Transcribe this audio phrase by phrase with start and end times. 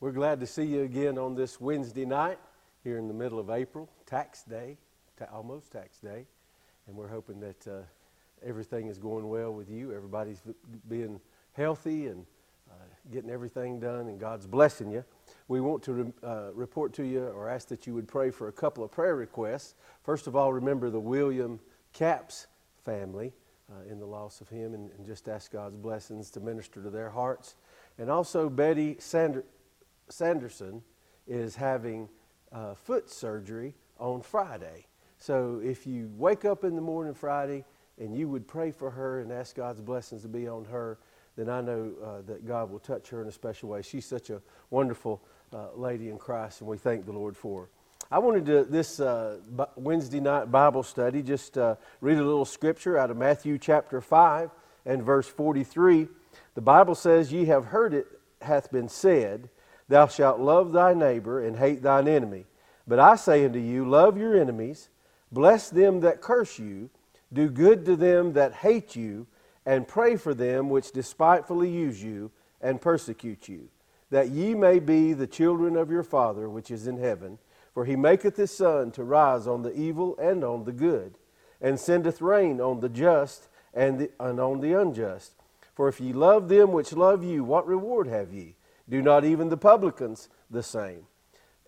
[0.00, 2.38] We're glad to see you again on this Wednesday night
[2.84, 4.76] here in the middle of April, tax day,
[5.18, 6.24] ta- almost tax day.
[6.86, 7.80] And we're hoping that uh,
[8.46, 9.92] everything is going well with you.
[9.92, 10.40] Everybody's
[10.88, 11.18] being
[11.54, 12.24] healthy and
[12.70, 12.74] uh,
[13.12, 15.04] getting everything done, and God's blessing you.
[15.48, 18.46] We want to re- uh, report to you or ask that you would pray for
[18.46, 19.74] a couple of prayer requests.
[20.04, 21.58] First of all, remember the William
[21.92, 22.46] Capps
[22.84, 23.32] family
[23.68, 26.88] uh, in the loss of him, and, and just ask God's blessings to minister to
[26.88, 27.56] their hearts.
[27.98, 29.44] And also, Betty Sander-
[30.10, 30.82] Sanderson
[31.26, 32.08] is having
[32.52, 34.86] uh, foot surgery on Friday.
[35.18, 37.64] So if you wake up in the morning Friday
[37.98, 40.98] and you would pray for her and ask God's blessings to be on her,
[41.36, 43.82] then I know uh, that God will touch her in a special way.
[43.82, 44.40] She's such a
[44.70, 45.22] wonderful
[45.52, 47.68] uh, lady in Christ, and we thank the Lord for her.
[48.10, 49.38] I wanted to, this uh,
[49.76, 54.50] Wednesday night Bible study, just uh, read a little scripture out of Matthew chapter 5
[54.86, 56.08] and verse 43.
[56.54, 58.06] The Bible says, Ye have heard it
[58.40, 59.50] hath been said,
[59.88, 62.44] Thou shalt love thy neighbor and hate thine enemy.
[62.86, 64.88] But I say unto you, Love your enemies,
[65.32, 66.90] bless them that curse you,
[67.32, 69.26] do good to them that hate you,
[69.66, 73.68] and pray for them which despitefully use you and persecute you,
[74.10, 77.38] that ye may be the children of your Father which is in heaven.
[77.74, 81.16] For he maketh his sun to rise on the evil and on the good,
[81.60, 85.34] and sendeth rain on the just and, the, and on the unjust.
[85.74, 88.56] For if ye love them which love you, what reward have ye?
[88.88, 91.06] Do not even the publicans the same?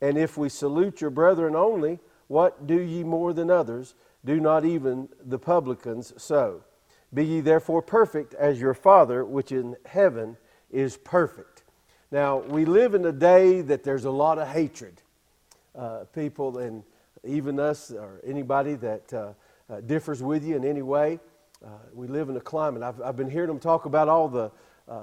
[0.00, 3.94] And if we salute your brethren only, what do ye more than others?
[4.24, 6.64] Do not even the publicans so?
[7.12, 10.36] Be ye therefore perfect as your Father which in heaven
[10.70, 11.64] is perfect.
[12.10, 15.02] Now, we live in a day that there's a lot of hatred.
[15.74, 16.82] Uh, people, and
[17.24, 19.32] even us or anybody that uh,
[19.68, 21.20] uh, differs with you in any way,
[21.64, 22.82] uh, we live in a climate.
[22.82, 24.50] I've, I've, been hearing them talk about all the
[24.88, 25.02] uh,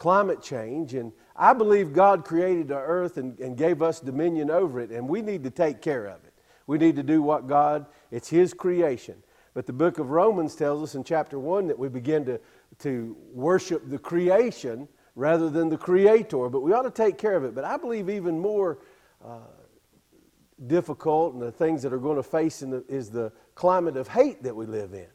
[0.00, 4.80] climate change, and I believe God created the earth and, and gave us dominion over
[4.80, 6.32] it, and we need to take care of it.
[6.66, 9.22] We need to do what God, it's His creation.
[9.52, 12.40] But the book of Romans tells us in chapter 1 that we begin to,
[12.78, 16.48] to worship the creation rather than the creator.
[16.48, 17.54] But we ought to take care of it.
[17.54, 18.78] But I believe even more
[19.22, 19.40] uh,
[20.66, 24.42] difficult and the things that are going to face the, is the climate of hate
[24.44, 25.08] that we live in.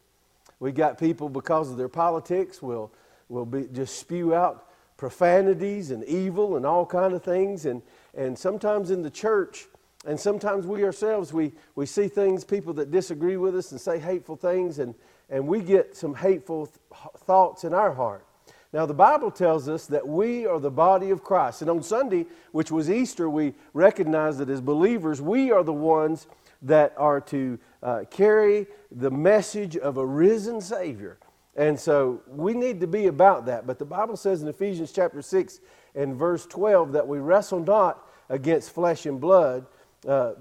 [0.60, 2.94] We got people, because of their politics, will,
[3.30, 7.66] will be, just spew out profanities and evil and all kind of things.
[7.66, 7.82] And,
[8.14, 9.68] and sometimes in the church,
[10.06, 14.00] and sometimes we ourselves, we, we see things, people that disagree with us and say
[14.00, 14.94] hateful things, and,
[15.30, 16.78] and we get some hateful th-
[17.20, 18.26] thoughts in our heart.
[18.72, 21.62] Now, the Bible tells us that we are the body of Christ.
[21.62, 26.28] And on Sunday, which was Easter, we recognize that as believers, we are the ones
[26.62, 31.18] that are to uh, carry the message of a risen Savior.
[31.56, 33.66] And so we need to be about that.
[33.66, 35.60] But the Bible says in Ephesians chapter 6
[35.96, 39.66] and verse 12 that we wrestle not against flesh and blood,
[40.08, 40.34] uh,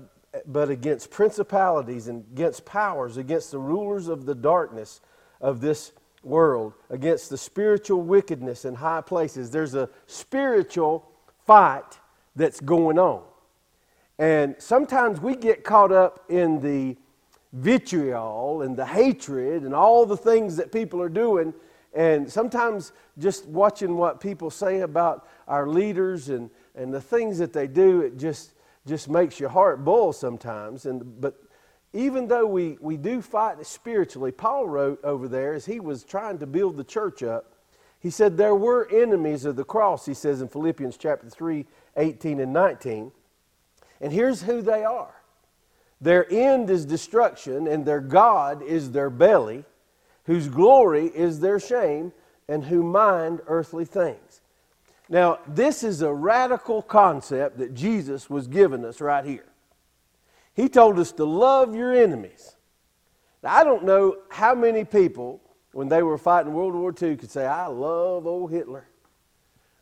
[0.47, 5.01] but against principalities and against powers, against the rulers of the darkness
[5.41, 5.93] of this
[6.25, 9.51] world, against the spiritual wickedness in high places.
[9.51, 11.09] There's a spiritual
[11.47, 11.99] fight
[12.35, 13.23] that's going on.
[14.19, 16.97] And sometimes we get caught up in the
[17.55, 21.55] vitriol and the hatred and all the things that people are doing.
[21.95, 27.53] And sometimes just watching what people say about our leaders and, and the things that
[27.53, 28.53] they do, it just,
[28.87, 30.87] just makes your heart boil sometimes.
[30.87, 31.41] And, but
[31.93, 36.39] even though we, we do fight spiritually, Paul wrote over there as he was trying
[36.39, 37.53] to build the church up,
[38.01, 41.65] he said there were enemies of the cross, he says in Philippians chapter 3,
[41.97, 43.13] 18 and 19.
[44.01, 45.15] And here's who they are
[46.05, 49.65] their end is destruction, and their God is their belly,
[50.25, 52.13] whose glory is their shame,
[52.47, 54.43] and who mind earthly things.
[55.09, 59.47] Now, this is a radical concept that Jesus was giving us right here.
[60.53, 62.55] He told us to love your enemies.
[63.43, 65.41] Now, I don't know how many people,
[65.73, 68.87] when they were fighting World War II, could say, I love old Hitler.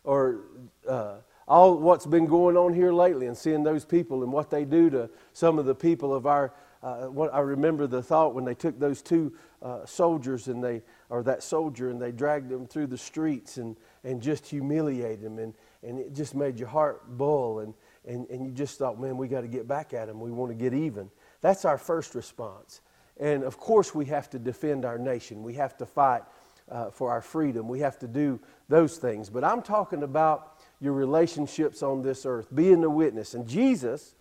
[0.04, 0.40] Or,
[0.88, 1.16] uh,
[1.48, 4.90] all what's been going on here lately and seeing those people and what they do
[4.90, 6.52] to some of the people of our
[6.82, 10.82] uh, what I remember the thought when they took those two uh, soldiers and they
[11.10, 15.38] or that soldier and they dragged them through the streets and, and just humiliated them
[15.38, 15.54] and,
[15.84, 17.74] and it just made your heart boil and,
[18.04, 20.50] and, and you just thought man we got to get back at them we want
[20.50, 21.08] to get even.
[21.40, 22.80] That's our first response.
[23.20, 25.44] And of course we have to defend our nation.
[25.44, 26.22] We have to fight
[26.68, 27.68] uh, for our freedom.
[27.68, 29.30] We have to do those things.
[29.30, 33.34] But i'm talking about your relationships on this earth, being a witness.
[33.34, 34.16] And Jesus,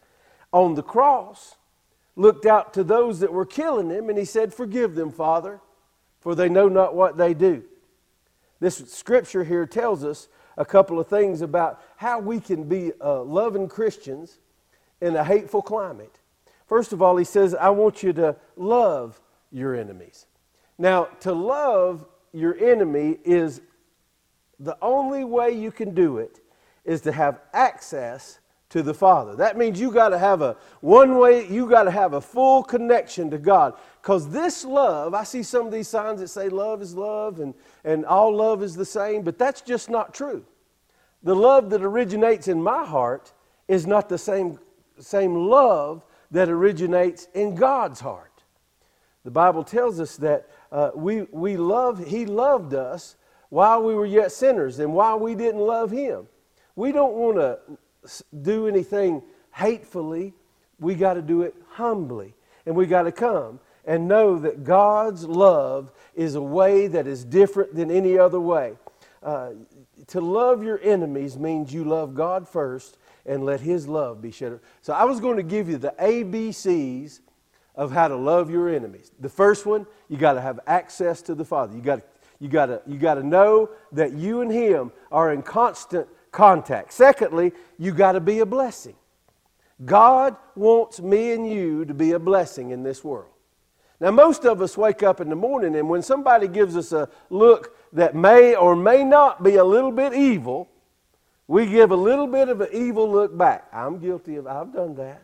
[0.53, 1.55] on the cross,
[2.15, 5.59] looked out to those that were killing him and he said, Forgive them, Father,
[6.19, 7.63] for they know not what they do.
[8.59, 13.23] This scripture here tells us a couple of things about how we can be uh,
[13.23, 14.37] loving Christians
[15.01, 16.19] in a hateful climate.
[16.67, 19.19] First of all, he says, I want you to love
[19.51, 20.27] your enemies.
[20.77, 23.61] Now, to love your enemy is
[24.59, 26.40] the only way you can do it
[26.85, 28.39] is to have access
[28.71, 29.35] to the Father.
[29.35, 32.63] That means you got to have a one way, you got to have a full
[32.63, 33.73] connection to God.
[34.01, 37.53] Because this love, I see some of these signs that say love is love and,
[37.83, 40.45] and all love is the same, but that's just not true.
[41.23, 43.33] The love that originates in my heart
[43.67, 44.57] is not the same,
[44.99, 48.43] same love that originates in God's heart.
[49.25, 53.17] The Bible tells us that uh, we, we love, He loved us
[53.49, 56.27] while we were yet sinners and while we didn't love Him.
[56.81, 57.59] We don't want to
[58.41, 59.21] do anything
[59.53, 60.33] hatefully.
[60.79, 62.33] We got to do it humbly.
[62.65, 67.23] And we got to come and know that God's love is a way that is
[67.23, 68.73] different than any other way.
[69.21, 69.51] Uh,
[70.07, 72.97] to love your enemies means you love God first
[73.27, 74.59] and let His love be shed.
[74.81, 77.19] So I was going to give you the ABCs
[77.75, 79.11] of how to love your enemies.
[79.19, 81.75] The first one, you got to have access to the Father.
[81.75, 82.01] You got
[82.39, 86.93] you got to, you got to know that you and Him are in constant contact.
[86.93, 88.95] Secondly, you got to be a blessing.
[89.83, 93.29] God wants me and you to be a blessing in this world.
[93.99, 97.07] Now, most of us wake up in the morning, and when somebody gives us a
[97.29, 100.69] look that may or may not be a little bit evil,
[101.47, 103.67] we give a little bit of an evil look back.
[103.71, 105.23] I'm guilty of, I've done that.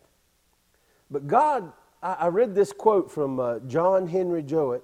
[1.09, 1.71] But God,
[2.03, 4.83] I, I read this quote from uh, John Henry Jowett,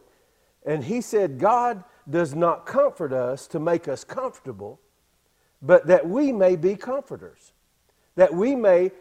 [0.66, 4.80] and he said, God does not comfort us to make us comfortable,
[5.64, 7.54] but that we may be comforters,
[8.16, 8.92] that we may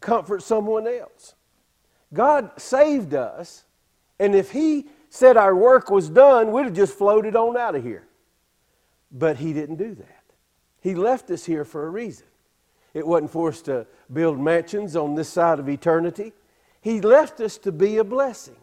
[0.00, 1.34] comfort someone else.
[2.12, 3.64] God saved us,
[4.18, 7.82] and if He said our work was done, we'd have just floated on out of
[7.82, 8.06] here.
[9.10, 10.22] But He didn't do that.
[10.80, 12.26] He left us here for a reason.
[12.92, 16.32] It wasn't for us to build mansions on this side of eternity.
[16.80, 18.56] He left us to be a blessing,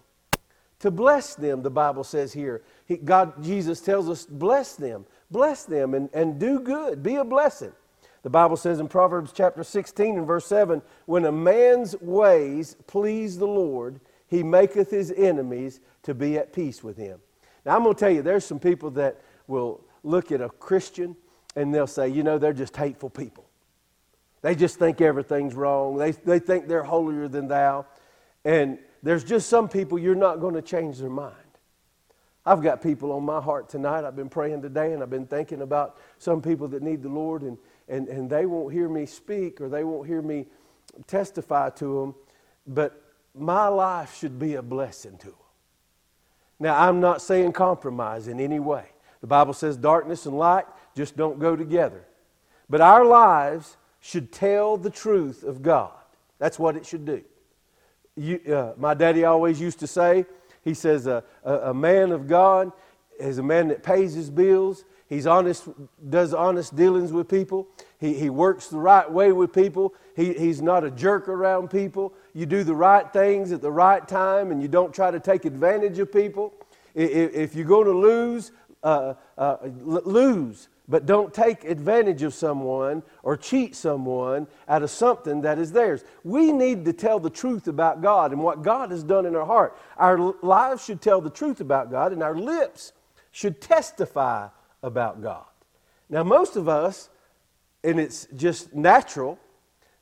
[0.79, 2.61] to bless them, the Bible says here.
[2.85, 7.23] He, God, Jesus tells us, bless them, bless them and, and do good, be a
[7.23, 7.73] blessing.
[8.23, 13.37] The Bible says in Proverbs chapter 16 and verse 7 when a man's ways please
[13.37, 17.19] the Lord, he maketh his enemies to be at peace with him.
[17.65, 21.15] Now, I'm going to tell you, there's some people that will look at a Christian
[21.55, 23.45] and they'll say, you know, they're just hateful people.
[24.41, 25.97] They just think everything's wrong.
[25.97, 27.85] They, they think they're holier than thou.
[28.45, 31.35] And there's just some people you're not going to change their mind.
[32.47, 34.05] I've got people on my heart tonight.
[34.05, 37.41] I've been praying today and I've been thinking about some people that need the Lord
[37.41, 37.57] and,
[37.89, 40.45] and, and they won't hear me speak or they won't hear me
[41.07, 42.15] testify to them.
[42.65, 43.01] But
[43.35, 45.35] my life should be a blessing to them.
[46.57, 48.85] Now, I'm not saying compromise in any way.
[49.19, 50.65] The Bible says darkness and light
[50.95, 52.05] just don't go together.
[52.69, 55.91] But our lives should tell the truth of God.
[56.39, 57.23] That's what it should do.
[58.15, 60.25] You, uh, my daddy always used to say,
[60.67, 62.73] he says, a, a, a man of God
[63.17, 64.83] is a man that pays his bills.
[65.07, 65.69] He's honest,
[66.09, 67.69] does honest dealings with people.
[67.99, 69.95] He, he works the right way with people.
[70.13, 72.13] He, he's not a jerk around people.
[72.33, 75.45] You do the right things at the right time and you don't try to take
[75.45, 76.53] advantage of people.
[76.93, 78.51] If, you're going to lose,
[78.83, 85.41] uh, uh, lose but don't take advantage of someone or cheat someone out of something
[85.41, 86.03] that is theirs.
[86.23, 89.45] We need to tell the truth about God and what God has done in our
[89.45, 89.77] heart.
[89.97, 92.93] Our lives should tell the truth about God, and our lips
[93.31, 94.47] should testify
[94.81, 95.45] about God.
[96.09, 97.09] Now, most of us,
[97.83, 99.37] and it's just natural,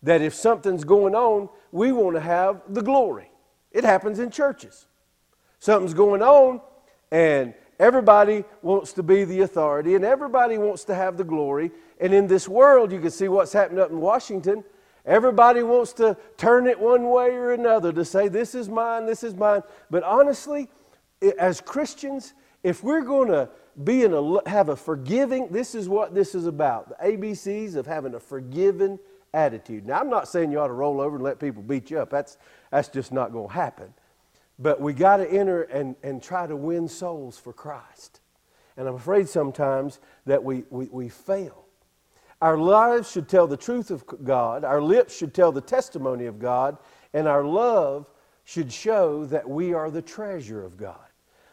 [0.03, 3.31] that if something's going on, we want to have the glory.
[3.71, 4.85] It happens in churches.
[5.57, 6.61] Something's going on,
[7.11, 11.71] and Everybody wants to be the authority and everybody wants to have the glory.
[11.99, 14.63] And in this world, you can see what's happened up in Washington.
[15.05, 19.23] Everybody wants to turn it one way or another to say, this is mine, this
[19.23, 19.61] is mine.
[19.89, 20.69] But honestly,
[21.37, 23.49] as Christians, if we're going to
[23.83, 27.85] be in a, have a forgiving, this is what this is about the ABCs of
[27.85, 28.97] having a forgiving
[29.33, 29.85] attitude.
[29.85, 32.09] Now, I'm not saying you ought to roll over and let people beat you up,
[32.09, 32.37] that's,
[32.71, 33.93] that's just not going to happen.
[34.57, 38.21] But we got to enter and, and try to win souls for Christ.
[38.77, 41.65] And I'm afraid sometimes that we, we, we fail.
[42.41, 46.39] Our lives should tell the truth of God, our lips should tell the testimony of
[46.39, 46.77] God,
[47.13, 48.09] and our love
[48.43, 50.99] should show that we are the treasure of God.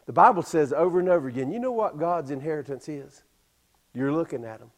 [0.06, 3.22] The Bible says over and over again, you know what God's inheritance is?
[3.94, 4.70] You're looking at Him.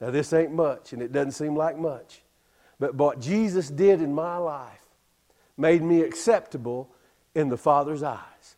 [0.00, 2.22] Now, this ain't much, and it doesn't seem like much.
[2.78, 4.84] But what Jesus did in my life
[5.56, 6.94] made me acceptable
[7.34, 8.56] in the Father's eyes.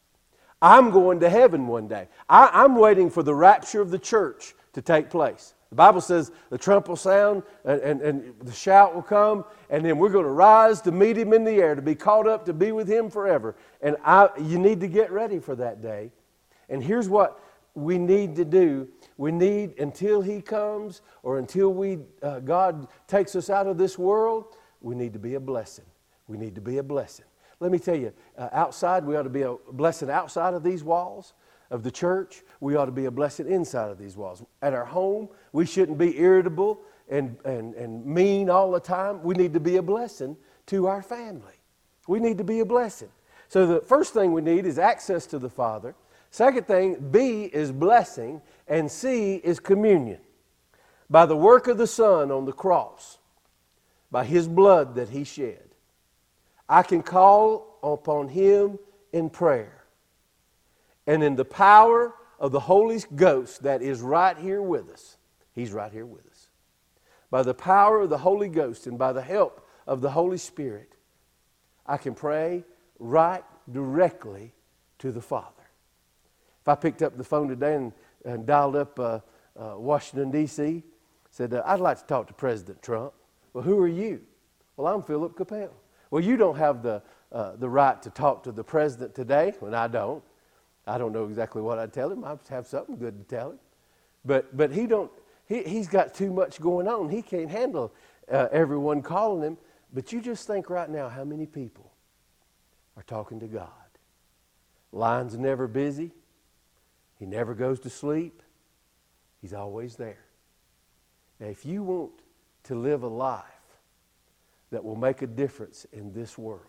[0.61, 2.09] I'm going to heaven one day.
[2.29, 5.55] I, am waiting for the rapture of the church to take place.
[5.69, 9.85] The Bible says the trump will sound and, and, and, the shout will come, and
[9.85, 12.47] then we're going to rise to meet him in the air, to be caught up,
[12.47, 13.57] to be with him forever.
[13.81, 16.13] And I, you need to get ready for that day.
[16.69, 17.41] And here's what
[17.75, 23.37] we need to do we need, until he comes or until we, uh, God takes
[23.37, 25.85] us out of this world, we need to be a blessing.
[26.27, 27.27] We need to be a blessing.
[27.61, 30.83] Let me tell you, uh, outside, we ought to be a blessing outside of these
[30.83, 31.35] walls
[31.71, 32.43] of the church.
[32.61, 34.43] We ought to be a blessing inside of these walls.
[34.63, 39.23] At our home, we shouldn't be irritable and, and, and mean all the time.
[39.23, 41.55] We need to be a blessing to our family.
[42.07, 43.09] We need to be a blessing.
[43.49, 45.95] So, the first thing we need is access to the Father.
[46.31, 50.19] Second thing, B is blessing, and C is communion.
[51.09, 53.19] By the work of the Son on the cross,
[54.11, 55.74] by His blood that He shed,
[56.69, 58.79] I can call upon Him
[59.13, 59.85] in prayer.
[61.07, 65.17] And in the power of the Holy Ghost that is right here with us,
[65.53, 66.49] He's right here with us.
[67.31, 70.95] By the power of the Holy Ghost and by the help of the Holy Spirit,
[71.87, 72.65] I can pray
[72.99, 74.53] right directly
[74.99, 75.51] to the Father.
[76.63, 77.93] If I picked up the phone today and,
[78.25, 79.21] and dialed up uh,
[79.59, 80.83] uh, Washington, D.C.,
[81.31, 83.13] said, uh, I'd like to talk to President Trump.
[83.53, 84.23] Well, who are you?
[84.77, 85.75] Well, I'm Philip Capel.
[86.15, 87.03] Well, you don't have the,
[87.33, 89.53] uh, the right to talk to the president today.
[89.61, 90.23] Well, I don't.
[90.87, 92.25] I don't know exactly what I'd tell him.
[92.25, 93.59] I have something good to tell him.
[94.25, 95.11] But, but he don't,
[95.49, 97.09] he, he's got too much going on.
[97.09, 97.93] He can't handle
[98.31, 99.59] uh, everyone calling him.
[99.93, 101.91] But you just think right now how many people
[102.97, 103.71] are talking to God.
[104.93, 106.13] Lines never busy.
[107.19, 108.41] He never goes to sleep.
[109.43, 110.27] He's always there.
[111.41, 112.13] Now, if you want
[112.63, 113.43] to live a life
[114.71, 116.61] that will make a difference in this world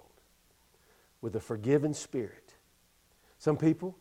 [1.22, 2.54] with a forgiven spirit,
[3.40, 3.98] some people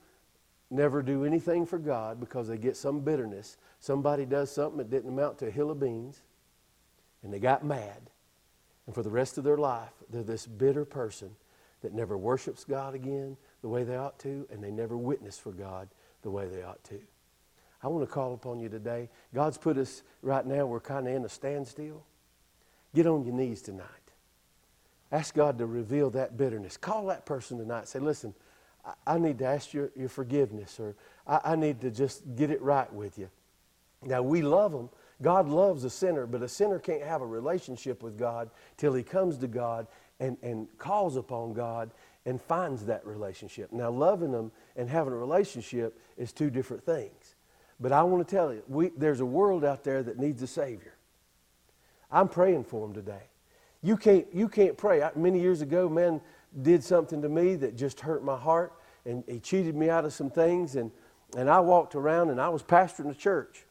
[0.71, 3.57] never do anything for God because they get some bitterness.
[3.81, 6.23] Somebody does something that didn't amount to a hill of beans,
[7.23, 8.11] and they got mad.
[8.87, 11.31] And for the rest of their life, they're this bitter person
[11.83, 15.53] that never worships God again the way they ought to, and they never witness for
[15.53, 15.89] God
[16.23, 17.01] the way they ought to.
[17.83, 19.11] I want to call upon you today.
[19.35, 22.05] God's put us right now, we're kind of in a standstill.
[22.95, 23.89] Get on your knees tonight.
[25.13, 26.77] Ask God to reveal that bitterness.
[26.77, 27.89] Call that person tonight.
[27.89, 28.35] Say, listen,
[28.85, 30.97] I, I need to ask your, your forgiveness, or
[31.27, 33.29] I, I need to just get it right with you.
[34.03, 34.91] Now, we love them.
[35.23, 39.03] God loves a sinner, but a sinner can't have a relationship with God till he
[39.03, 39.87] comes to God
[40.21, 41.91] and, and calls upon God
[42.27, 43.73] and finds that relationship.
[43.73, 47.35] Now, loving them and having a relationship is two different things.
[47.81, 50.47] But I want to tell you, we, there's a world out there that needs a
[50.47, 50.95] Savior.
[52.15, 53.25] I'm praying for them today.
[53.83, 55.03] You can't, you can't pray.
[55.03, 56.21] I, many years ago, man
[56.63, 58.73] did something to me that just hurt my heart,
[59.05, 60.93] and he cheated me out of some things, and,
[61.37, 63.65] and I walked around and I was pastoring a church,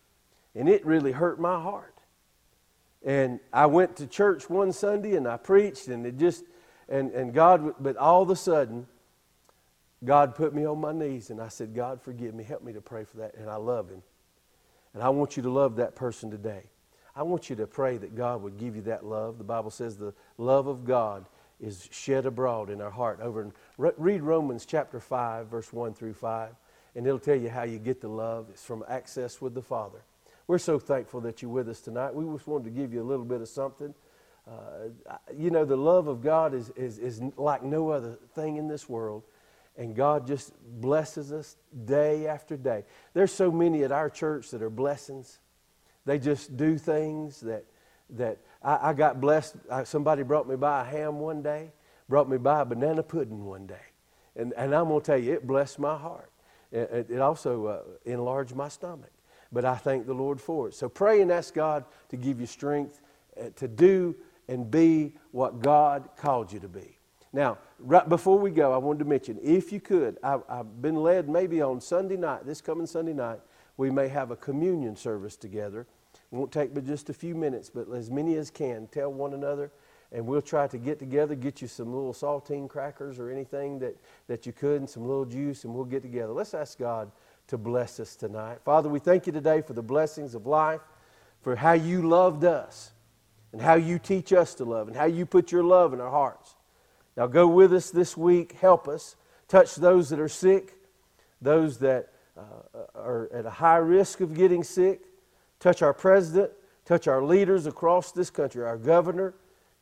[0.54, 1.98] and it really hurt my heart.
[3.02, 6.44] And I went to church one Sunday and I preached, and it just,
[6.90, 8.88] and, and God, but all of a sudden,
[10.04, 12.44] God put me on my knees and I said, God, forgive me.
[12.44, 13.36] Help me to pray for that.
[13.36, 14.04] And I love him.
[14.94, 16.64] And I want you to love that person today.
[17.16, 19.38] I want you to pray that God would give you that love.
[19.38, 21.26] The Bible says the love of God
[21.62, 23.20] is shed abroad in our heart.
[23.22, 26.50] Over read Romans chapter 5, verse 1 through 5,
[26.96, 28.48] and it'll tell you how you get the love.
[28.50, 30.04] It's from access with the Father.
[30.48, 32.14] We're so thankful that you're with us tonight.
[32.14, 33.94] We just wanted to give you a little bit of something.
[34.46, 34.90] Uh,
[35.38, 38.90] you know, the love of God is, is, is like no other thing in this
[38.90, 39.24] world.
[39.78, 40.52] And God just
[40.82, 41.56] blesses us
[41.86, 42.84] day after day.
[43.14, 45.40] There's so many at our church that are blessings.
[46.06, 47.66] They just do things that,
[48.12, 49.56] that I, I got blessed.
[49.72, 51.72] I, somebody brought me by a ham one day,
[52.10, 53.76] brought me by a banana pudding one day.
[54.36, 56.32] And, and I'm going to tell you, it blessed my heart.
[56.72, 59.12] It, it also uh, enlarged my stomach.
[59.52, 60.74] But I thank the Lord for it.
[60.74, 63.02] So pray and ask God to give you strength
[63.40, 64.16] uh, to do
[64.48, 66.98] and be what God called you to be.
[67.32, 70.96] Now, right before we go, I wanted to mention if you could, I, have been
[70.96, 73.40] led maybe on Sunday night, this coming Sunday night,
[73.78, 75.88] we may have a communion service together.
[76.14, 79.34] It won't take but just a few minutes, but as many as can, tell one
[79.34, 79.72] another,
[80.12, 83.96] and we'll try to get together, get you some little saltine crackers or anything that,
[84.28, 86.34] that you could, and some little juice, and we'll get together.
[86.34, 87.12] Let's ask God
[87.48, 88.60] to bless us tonight.
[88.64, 90.82] Father, we thank you today for the blessings of life,
[91.42, 92.92] for how you loved us
[93.52, 96.10] and how you teach us to love and how you put your love in our
[96.10, 96.56] hearts.
[97.18, 98.54] Now go with us this week.
[98.54, 99.16] Help us.
[99.48, 100.74] Touch those that are sick,
[101.42, 105.02] those that uh, are at a high risk of getting sick.
[105.60, 106.52] Touch our president.
[106.86, 109.34] Touch our leaders across this country, our governor.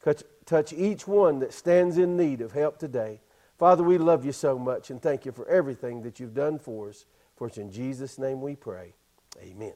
[0.03, 3.20] Touch, touch each one that stands in need of help today.
[3.58, 6.89] Father, we love you so much and thank you for everything that you've done for
[6.89, 7.05] us.
[7.36, 8.93] For it's in Jesus' name we pray.
[9.41, 9.74] Amen.